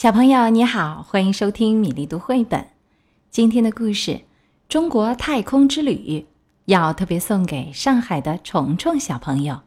[0.00, 2.68] 小朋友你好，欢迎收听米粒读绘本。
[3.30, 4.12] 今天的故事
[4.66, 6.20] 《中国太空之旅》
[6.64, 9.60] 要特别送给上海的虫虫小朋友。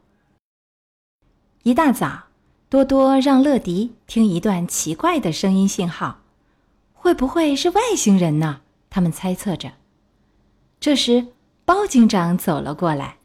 [1.61, 2.23] 一大早，
[2.67, 6.21] 多多让乐迪听一段奇怪的声音信号，
[6.93, 8.61] 会不会是外星人呢？
[8.89, 9.73] 他们猜测着。
[10.79, 11.27] 这时，
[11.63, 13.18] 包警长走了过来，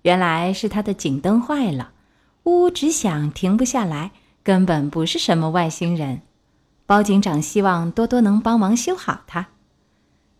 [0.00, 1.92] 原来是他的警灯坏了，
[2.44, 4.12] 呜呜直响，停不下来，
[4.42, 6.22] 根本不是什么外星人。
[6.88, 9.48] 包警长希望多多能帮忙修好它。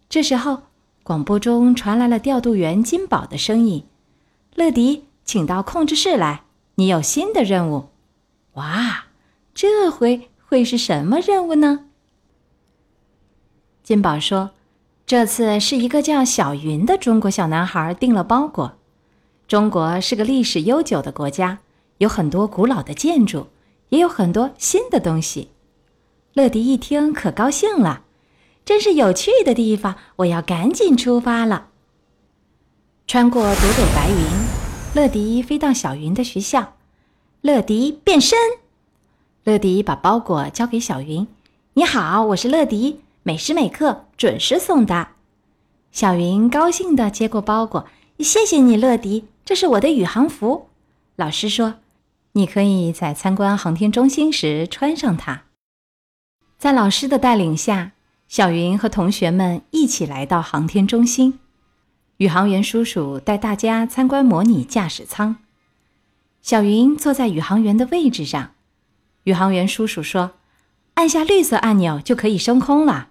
[0.09, 0.63] 这时候，
[1.03, 3.85] 广播中传来了调度员金宝的声音
[4.57, 6.45] ：“乐迪，请到控制室来，
[6.77, 7.91] 你有新的任务。”
[8.57, 9.09] 哇，
[9.53, 11.85] 这回会是什么任务呢？
[13.83, 14.53] 金宝说
[15.05, 18.79] ：“这次是一个叫小云的中国小男孩订了包裹。
[19.47, 21.59] 中国是个历史悠久的国家，
[21.99, 23.49] 有很多古老的建筑，
[23.91, 25.51] 也有很多新的东西。”
[26.39, 28.03] 乐迪一听可高兴了，
[28.65, 29.97] 真是有趣的地方！
[30.19, 31.67] 我要赶紧出发了。
[33.09, 34.17] 穿过朵朵白云，
[34.95, 36.75] 乐迪飞到小云的学校。
[37.41, 38.39] 乐迪变身，
[39.43, 41.27] 乐迪把包裹交给小云
[41.75, 45.15] ：“你好，我是乐迪，每时每刻准时送达。”
[45.91, 47.87] 小云高兴地接过包裹
[48.21, 50.69] ：“谢谢你，乐迪，这是我的宇航服。
[51.17, 51.75] 老师说，
[52.35, 55.43] 你可以在参观航天中心时穿上它。”
[56.59, 57.93] 在老师的带领下，
[58.27, 61.39] 小云和同学们一起来到航天中心。
[62.17, 65.37] 宇航员叔叔带大家参观模拟驾驶舱。
[66.43, 68.55] 小云坐在宇航员的位置上。
[69.23, 70.33] 宇航员叔叔说
[70.95, 73.11] ：“按下绿色按钮就可以升空了。”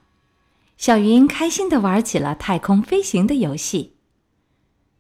[0.78, 3.94] 小云开心地玩起了太空飞行的游戏。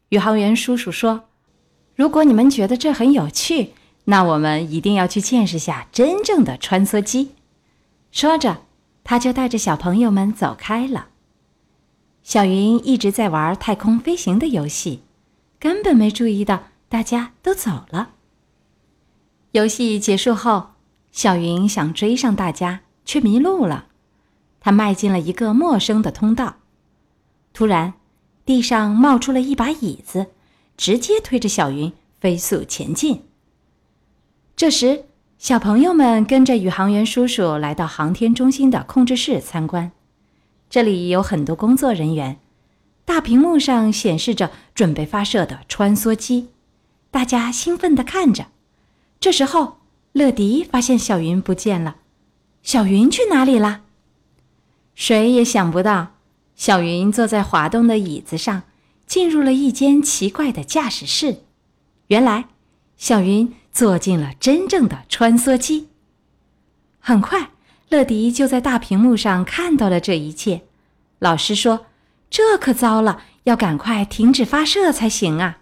[0.07, 1.25] 宇航员叔叔说
[1.95, 3.73] ：“如果你们觉得这很有趣，
[4.05, 7.31] 那我们一定要去见识下真正的穿梭机。”
[8.11, 8.63] 说着，
[9.03, 11.09] 他就带着小朋友们走开了。
[12.23, 15.03] 小云一直在玩太空飞行的游戏，
[15.59, 18.11] 根本没注意到大家都走了。
[19.51, 20.71] 游戏结束后，
[21.11, 23.87] 小云想追上大家，却迷路了。
[24.59, 26.57] 他迈进了一个陌生的通道，
[27.53, 27.93] 突然，
[28.45, 30.27] 地上冒出了一把椅子，
[30.75, 33.23] 直接推着小云飞速前进。
[34.57, 35.05] 这时，
[35.37, 39.91] 小朋友们跟着宇航员叔叔来到航天中心的控制室参观，
[40.67, 42.39] 这里有很多工作人员，
[43.05, 46.47] 大屏幕上显示着准备发射的穿梭机，
[47.11, 48.47] 大家兴奋地看着。
[49.19, 49.77] 这时候，
[50.11, 51.97] 乐迪发现小云不见了，
[52.63, 53.81] 小云去哪里了？
[54.95, 56.13] 谁也想不到，
[56.55, 58.63] 小云坐在滑动的椅子上，
[59.05, 61.43] 进入了一间奇怪的驾驶室。
[62.07, 62.45] 原来，
[62.97, 63.53] 小云。
[63.77, 65.89] 坐进了真正的穿梭机。
[66.99, 67.51] 很快，
[67.89, 70.63] 乐迪就在大屏幕上看到了这一切。
[71.19, 71.85] 老师说
[72.27, 75.59] ：“这可糟了，要赶快停止发射才行啊！”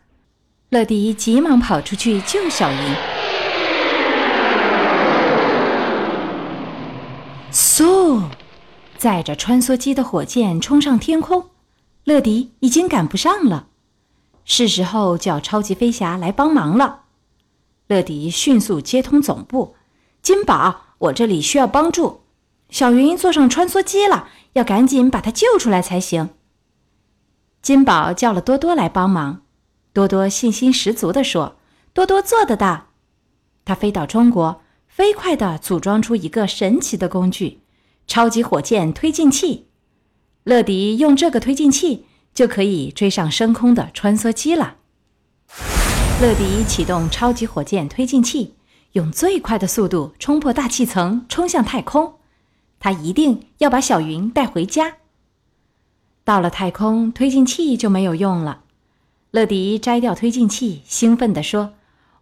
[0.71, 2.95] 乐迪急忙跑出去救小云。
[7.51, 8.29] 嗖，
[8.97, 11.49] 载着穿梭机的火箭冲上天空，
[12.05, 13.67] 乐迪已经赶不上了，
[14.45, 17.01] 是时候叫超级飞侠来帮忙了。
[17.87, 19.75] 乐迪迅速接通总部，
[20.21, 22.21] 金宝，我这里需要帮助。
[22.69, 26.29] 小云坐上穿梭机了，要赶紧把她救出来才行。
[27.61, 29.43] 金宝叫了多多来帮忙，
[29.93, 31.57] 多多信心十足地说
[31.93, 32.87] ：“多多做得到。”
[33.63, 37.61] 他飞到中国，飞快地组装出一个神奇的工具——
[38.07, 39.67] 超级火箭推进器。
[40.43, 44.77] 乐迪用这个推进器，就可以追上升空的穿梭机了。
[46.21, 48.55] 乐迪启动超级火箭推进器，
[48.93, 52.19] 用最快的速度冲破大气层，冲向太空。
[52.79, 54.95] 他一定要把小云带回家。
[56.23, 58.61] 到了太空，推进器就没有用了。
[59.31, 61.73] 乐迪摘掉推进器，兴奋地说：“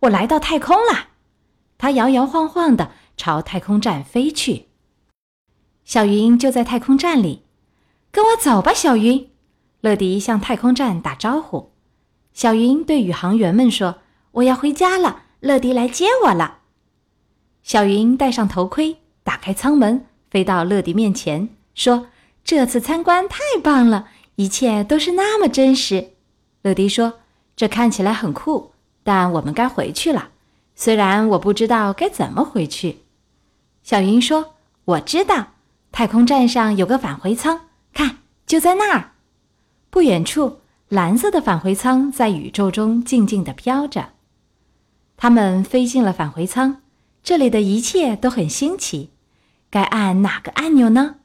[0.02, 1.10] 我来到太空了！”
[1.78, 4.70] 他摇摇晃晃地朝太空站飞去。
[5.86, 7.44] 小云就在太空站里，
[8.12, 9.30] 跟我走吧，小云。
[9.81, 11.73] 乐迪向太空站打招呼。
[12.33, 13.97] 小云对宇航员们说
[14.33, 16.59] ：“我要回家了，乐迪来接我了。”
[17.62, 22.07] 小云戴上头盔，打开舱门，飞到乐迪面前，说
[22.44, 26.13] ：“这次参观太棒了，一切都是那么真实。”
[26.63, 27.19] 乐迪说
[27.56, 28.71] ：“这看起来很酷，
[29.03, 30.30] 但我们该回去了。
[30.75, 33.03] 虽然我不知道该怎么回去。”
[33.83, 35.50] 小云说：“我知道，
[35.91, 39.12] 太空站上有个返回舱，看，就在那儿，
[39.91, 40.62] 不远处。”
[40.94, 44.10] 蓝色的返回舱在宇宙中静静地飘着，
[45.18, 46.84] 他们飞进了返回舱。
[47.24, 49.10] 这里的一切都很新奇，
[49.72, 51.16] 该按哪个按钮呢？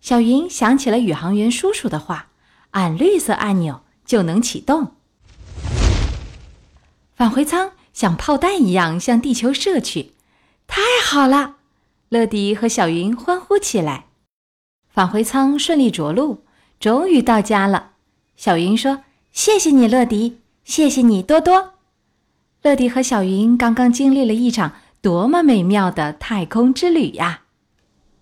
[0.00, 2.28] 小云想起了宇航员叔叔的话
[2.70, 4.92] ：“按绿色按钮就能启动。”
[7.16, 10.12] 返回舱像炮弹一样向地球射去，
[10.68, 11.56] 太好了！
[12.10, 14.04] 乐迪和小云欢呼起来。
[14.88, 16.44] 返回舱顺利着陆，
[16.78, 17.88] 终于到家了。
[18.40, 21.74] 小云说：“谢谢你，乐迪，谢谢你，多多。”
[22.64, 24.72] 乐迪和小云刚刚经历了一场
[25.02, 27.42] 多么美妙的太空之旅呀！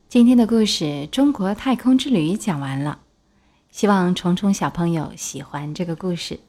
[0.08, 2.98] 今天的故事《中国太空之旅》讲完了，
[3.70, 6.40] 希望虫虫小朋友喜欢这个故事。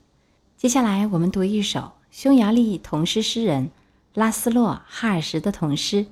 [0.57, 3.69] 接下来我们读一首匈牙利童诗诗人
[4.15, 6.07] 拉斯洛·哈尔什的童诗：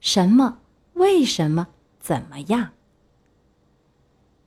[0.00, 0.56] 什么？
[0.94, 1.66] 为什么？
[2.00, 2.70] 怎么样？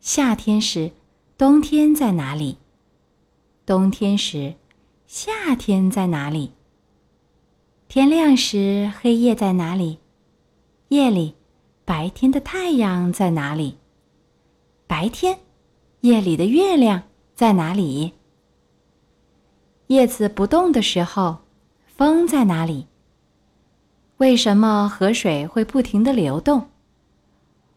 [0.02, 0.94] 夏天时，
[1.38, 2.58] 冬天在哪里？
[3.64, 4.56] 冬天时，
[5.06, 6.54] 夏天在哪里？
[7.88, 10.00] 天亮时，黑夜在哪里？
[10.88, 11.36] 夜里，
[11.86, 13.78] 白天的太阳在哪里？
[14.88, 15.38] 白天，
[16.02, 17.04] 夜里的月亮
[17.36, 18.14] 在哪里？
[19.86, 21.38] 叶子不动的时候，
[21.86, 22.88] 风在哪里？
[24.18, 26.72] 为什么河水会不停的流动？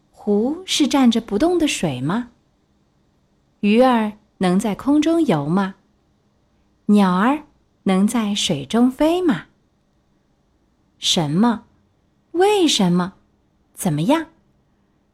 [0.09, 2.30] 湖是站着不动的水吗？
[3.61, 5.75] 鱼儿能在空中游吗？
[6.87, 7.43] 鸟儿
[7.83, 9.45] 能在水中飞吗？
[10.97, 11.65] 什么？
[12.31, 13.13] 为什么？
[13.75, 14.25] 怎么样？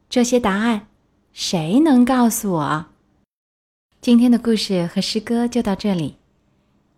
[0.09, 0.87] 这些答案，
[1.33, 2.85] 谁能告诉我？
[3.99, 6.15] 今天的故事和诗歌就到这里。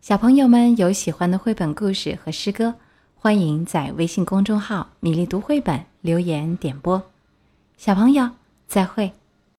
[0.02, 2.76] 小朋友们有喜欢的绘本故事和诗歌，
[3.16, 7.02] 欢迎在微信公众号“米粒读绘本”留言点播。
[7.76, 8.30] 小朋友，
[8.68, 9.19] 再会。